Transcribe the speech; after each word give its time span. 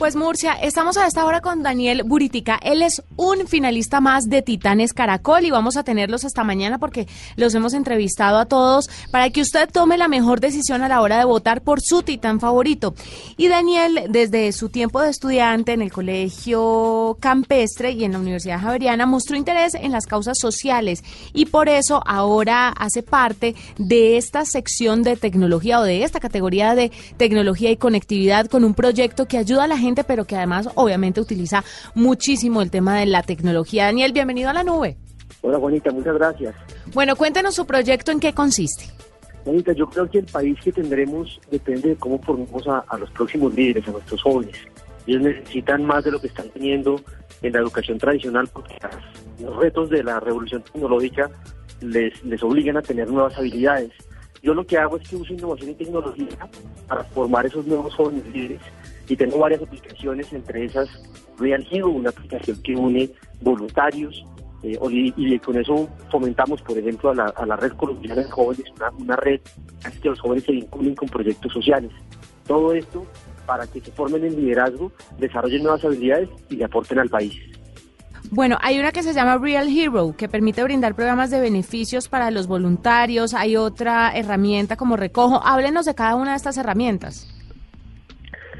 Pues 0.00 0.16
Murcia, 0.16 0.54
estamos 0.54 0.96
a 0.96 1.06
esta 1.06 1.26
hora 1.26 1.42
con 1.42 1.62
Daniel 1.62 2.04
Buritica. 2.04 2.58
Él 2.62 2.80
es 2.80 3.02
un 3.16 3.46
finalista 3.46 4.00
más 4.00 4.30
de 4.30 4.40
Titanes 4.40 4.94
Caracol 4.94 5.44
y 5.44 5.50
vamos 5.50 5.76
a 5.76 5.84
tenerlos 5.84 6.24
hasta 6.24 6.42
mañana 6.42 6.78
porque 6.78 7.06
los 7.36 7.54
hemos 7.54 7.74
entrevistado 7.74 8.38
a 8.38 8.46
todos 8.46 8.88
para 9.10 9.28
que 9.28 9.42
usted 9.42 9.68
tome 9.70 9.98
la 9.98 10.08
mejor 10.08 10.40
decisión 10.40 10.80
a 10.80 10.88
la 10.88 11.02
hora 11.02 11.18
de 11.18 11.26
votar 11.26 11.60
por 11.60 11.82
su 11.82 12.02
titán 12.02 12.40
favorito. 12.40 12.94
Y 13.36 13.48
Daniel, 13.48 14.06
desde 14.08 14.50
su 14.52 14.70
tiempo 14.70 15.02
de 15.02 15.10
estudiante 15.10 15.74
en 15.74 15.82
el 15.82 15.92
Colegio 15.92 17.18
Campestre 17.20 17.90
y 17.90 18.04
en 18.04 18.12
la 18.12 18.20
Universidad 18.20 18.58
Javeriana, 18.58 19.04
mostró 19.04 19.36
interés 19.36 19.74
en 19.74 19.92
las 19.92 20.06
causas 20.06 20.38
sociales 20.38 21.04
y 21.34 21.44
por 21.44 21.68
eso 21.68 22.02
ahora 22.06 22.70
hace 22.70 23.02
parte 23.02 23.54
de 23.76 24.16
esta 24.16 24.46
sección 24.46 25.02
de 25.02 25.18
tecnología 25.18 25.78
o 25.78 25.82
de 25.82 26.04
esta 26.04 26.20
categoría 26.20 26.74
de 26.74 26.90
tecnología 27.18 27.70
y 27.70 27.76
conectividad 27.76 28.46
con 28.46 28.64
un 28.64 28.72
proyecto 28.72 29.28
que 29.28 29.36
ayuda 29.36 29.64
a 29.64 29.66
la 29.68 29.76
gente 29.76 29.89
pero 30.06 30.24
que 30.24 30.36
además 30.36 30.68
obviamente 30.74 31.20
utiliza 31.20 31.64
muchísimo 31.94 32.62
el 32.62 32.70
tema 32.70 32.98
de 32.98 33.06
la 33.06 33.22
tecnología. 33.22 33.86
Daniel, 33.86 34.12
bienvenido 34.12 34.50
a 34.50 34.52
la 34.52 34.64
nube. 34.64 34.96
Hola 35.42 35.58
Juanita, 35.58 35.90
muchas 35.90 36.14
gracias. 36.14 36.54
Bueno, 36.92 37.16
cuéntenos 37.16 37.54
su 37.54 37.66
proyecto, 37.66 38.12
¿en 38.12 38.20
qué 38.20 38.32
consiste? 38.32 38.84
Juanita, 39.44 39.72
yo 39.72 39.86
creo 39.88 40.08
que 40.10 40.18
el 40.18 40.26
país 40.26 40.58
que 40.62 40.72
tendremos 40.72 41.40
depende 41.50 41.90
de 41.90 41.96
cómo 41.96 42.20
formemos 42.20 42.66
a, 42.66 42.98
los 42.98 43.10
próximos 43.10 43.54
líderes, 43.54 43.88
a 43.88 43.92
nuestros 43.92 44.22
jóvenes. 44.22 44.56
Ellos 45.06 45.22
necesitan 45.22 45.84
más 45.84 46.04
de 46.04 46.10
lo 46.10 46.20
que 46.20 46.26
están 46.26 46.48
teniendo 46.50 47.00
en 47.40 47.52
la 47.54 47.60
educación 47.60 47.98
tradicional 47.98 48.48
porque 48.52 48.76
los 49.42 49.56
retos 49.56 49.88
de 49.88 50.04
la 50.04 50.20
revolución 50.20 50.62
tecnológica 50.62 51.30
les, 51.80 52.22
les 52.22 52.42
obligan 52.42 52.76
a 52.76 52.82
tener 52.82 53.08
nuevas 53.08 53.36
habilidades. 53.38 53.90
Yo 54.42 54.52
lo 54.52 54.66
que 54.66 54.76
hago 54.76 54.98
es 54.98 55.08
que 55.08 55.16
uso 55.16 55.32
innovación 55.32 55.70
y 55.70 55.74
tecnología 55.74 56.48
para 56.86 57.04
formar 57.04 57.46
esos 57.46 57.66
nuevos 57.66 57.94
jóvenes 57.94 58.26
líderes 58.26 58.60
y 59.10 59.16
tengo 59.16 59.38
varias 59.38 59.60
aplicaciones, 59.60 60.32
entre 60.32 60.64
esas 60.64 60.88
Real 61.36 61.66
Hero, 61.68 61.88
una 61.88 62.10
aplicación 62.10 62.62
que 62.62 62.76
une 62.76 63.10
voluntarios 63.40 64.24
eh, 64.62 64.78
y, 65.16 65.38
con 65.40 65.58
eso 65.58 65.88
fomentamos, 66.10 66.62
por 66.62 66.78
ejemplo, 66.78 67.10
a 67.10 67.46
la, 67.46 67.56
red 67.56 67.72
colombiana 67.72 68.22
de 68.22 68.30
jóvenes, 68.30 68.66
una, 69.00 69.16
red 69.16 69.40
que 70.00 70.08
los 70.08 70.20
jóvenes 70.20 70.44
se 70.44 70.52
vinculen 70.52 70.94
con 70.94 71.08
proyectos 71.08 71.52
sociales. 71.52 71.90
Todo 72.46 72.72
esto 72.72 73.04
para 73.46 73.66
que 73.66 73.80
se 73.80 73.90
formen 73.90 74.24
en 74.24 74.36
liderazgo, 74.36 74.92
desarrollen 75.18 75.64
nuevas 75.64 75.84
habilidades 75.84 76.28
y 76.48 76.56
le 76.56 76.64
aporten 76.66 77.00
al 77.00 77.08
país. 77.08 77.34
Bueno, 78.30 78.58
hay 78.60 78.78
una 78.78 78.92
que 78.92 79.02
se 79.02 79.12
llama 79.12 79.38
Real 79.38 79.66
Hero, 79.76 80.14
que 80.16 80.28
permite 80.28 80.62
brindar 80.62 80.94
programas 80.94 81.30
de 81.30 81.40
beneficios 81.40 82.08
para 82.08 82.30
los 82.30 82.46
voluntarios. 82.46 83.34
Hay 83.34 83.56
otra 83.56 84.12
herramienta 84.14 84.76
como 84.76 84.96
Recojo. 84.96 85.44
Háblenos 85.44 85.86
de 85.86 85.96
cada 85.96 86.14
una 86.14 86.32
de 86.32 86.36
estas 86.36 86.58
herramientas. 86.58 87.39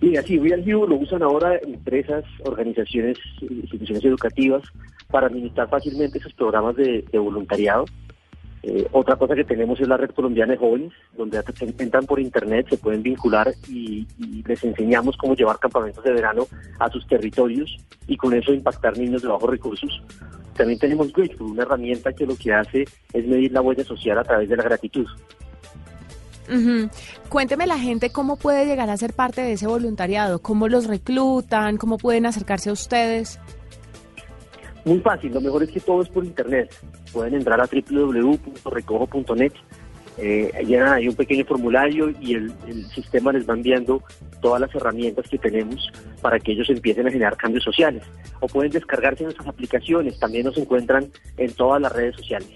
Y 0.00 0.16
así, 0.16 0.38
Real 0.38 0.62
View 0.62 0.86
lo 0.86 0.96
usan 0.96 1.22
ahora 1.22 1.58
empresas, 1.58 2.24
organizaciones, 2.44 3.18
instituciones 3.40 4.04
educativas 4.04 4.62
para 5.10 5.28
administrar 5.28 5.68
fácilmente 5.68 6.18
esos 6.18 6.34
programas 6.34 6.76
de, 6.76 7.04
voluntariado. 7.14 7.86
Eh, 8.62 8.86
otra 8.90 9.16
cosa 9.16 9.34
que 9.34 9.44
tenemos 9.44 9.80
es 9.80 9.86
la 9.86 9.96
red 9.96 10.10
colombiana 10.10 10.52
de 10.52 10.58
jóvenes, 10.58 10.92
donde 11.16 11.40
entran 11.78 12.04
por 12.04 12.18
internet, 12.18 12.66
se 12.68 12.76
pueden 12.76 13.02
vincular 13.02 13.52
y, 13.68 14.06
les 14.44 14.62
enseñamos 14.64 15.16
cómo 15.16 15.34
llevar 15.34 15.58
campamentos 15.58 16.02
de 16.04 16.12
verano 16.12 16.46
a 16.78 16.90
sus 16.90 17.06
territorios 17.06 17.76
y 18.06 18.16
con 18.16 18.34
eso 18.34 18.52
impactar 18.52 18.98
niños 18.98 19.22
de 19.22 19.28
bajos 19.28 19.50
recursos. 19.50 20.02
También 20.56 20.78
tenemos 20.78 21.12
Grateful, 21.12 21.52
una 21.52 21.62
herramienta 21.62 22.12
que 22.12 22.26
lo 22.26 22.36
que 22.36 22.52
hace 22.52 22.84
es 23.12 23.26
medir 23.26 23.52
la 23.52 23.60
huella 23.60 23.84
social 23.84 24.18
a 24.18 24.24
través 24.24 24.48
de 24.48 24.56
la 24.56 24.62
gratitud. 24.62 25.06
Cuénteme 27.28 27.66
la 27.66 27.78
gente 27.78 28.10
cómo 28.10 28.36
puede 28.36 28.66
llegar 28.66 28.90
a 28.90 28.96
ser 28.96 29.12
parte 29.12 29.42
de 29.42 29.52
ese 29.52 29.66
voluntariado, 29.66 30.40
cómo 30.40 30.68
los 30.68 30.86
reclutan, 30.86 31.76
cómo 31.76 31.98
pueden 31.98 32.26
acercarse 32.26 32.70
a 32.70 32.72
ustedes. 32.72 33.38
Muy 34.84 35.00
fácil, 35.00 35.32
lo 35.32 35.40
mejor 35.40 35.64
es 35.64 35.70
que 35.70 35.80
todo 35.80 36.02
es 36.02 36.08
por 36.08 36.24
internet. 36.24 36.72
Pueden 37.12 37.34
entrar 37.34 37.60
a 37.60 37.66
www.recojo.net, 37.66 39.52
eh, 40.18 40.64
llenan 40.64 40.92
ahí 40.92 41.08
un 41.08 41.14
pequeño 41.14 41.44
formulario 41.44 42.10
y 42.20 42.34
el, 42.34 42.52
el, 42.66 42.86
sistema 42.86 43.32
les 43.32 43.48
va 43.48 43.54
enviando 43.54 44.02
todas 44.40 44.60
las 44.60 44.74
herramientas 44.74 45.28
que 45.28 45.38
tenemos 45.38 45.90
para 46.22 46.38
que 46.38 46.52
ellos 46.52 46.70
empiecen 46.70 47.06
a 47.06 47.10
generar 47.10 47.36
cambios 47.36 47.64
sociales. 47.64 48.04
O 48.40 48.46
pueden 48.46 48.70
descargarse 48.70 49.24
nuestras 49.24 49.48
aplicaciones, 49.48 50.18
también 50.18 50.46
nos 50.46 50.56
encuentran 50.56 51.10
en 51.36 51.52
todas 51.52 51.82
las 51.82 51.92
redes 51.92 52.16
sociales. 52.16 52.48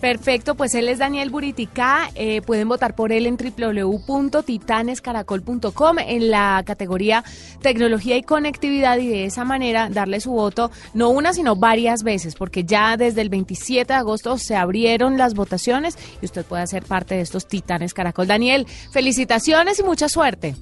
Perfecto, 0.00 0.54
pues 0.54 0.74
él 0.74 0.88
es 0.88 0.98
Daniel 0.98 1.28
Buritica. 1.30 2.10
Eh, 2.14 2.42
pueden 2.42 2.68
votar 2.68 2.94
por 2.94 3.10
él 3.12 3.26
en 3.26 3.36
www.titanescaracol.com 3.36 5.98
en 5.98 6.30
la 6.30 6.62
categoría 6.66 7.24
tecnología 7.60 8.16
y 8.16 8.22
conectividad 8.22 8.96
y 8.98 9.08
de 9.08 9.24
esa 9.26 9.44
manera 9.44 9.90
darle 9.90 10.20
su 10.20 10.30
voto 10.30 10.70
no 10.94 11.10
una 11.10 11.34
sino 11.34 11.56
varias 11.56 12.02
veces 12.02 12.34
porque 12.34 12.64
ya 12.64 12.96
desde 12.96 13.20
el 13.20 13.28
27 13.28 13.92
de 13.92 13.98
agosto 13.98 14.38
se 14.38 14.56
abrieron 14.56 15.18
las 15.18 15.34
votaciones 15.34 15.98
y 16.22 16.24
usted 16.24 16.46
puede 16.46 16.66
ser 16.66 16.84
parte 16.84 17.16
de 17.16 17.20
estos 17.20 17.46
Titanes 17.46 17.92
Caracol. 17.92 18.26
Daniel, 18.26 18.66
felicitaciones 18.92 19.78
y 19.78 19.82
mucha 19.82 20.08
suerte. 20.08 20.54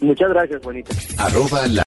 Muchas 0.00 0.28
gracias, 0.28 0.62
bonita. 0.62 0.94